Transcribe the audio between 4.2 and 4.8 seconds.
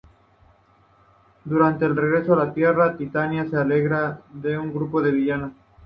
del